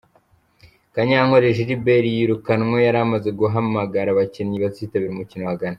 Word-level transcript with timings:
Kanyankore 0.93 1.47
Gilbert 1.57 2.05
yirukanwe 2.15 2.77
yari 2.87 2.97
amaze 3.05 3.29
guhamagara 3.39 4.07
abakinnyi 4.11 4.57
bazitabira 4.63 5.11
umukino 5.15 5.45
wa 5.45 5.57
Ghana. 5.59 5.69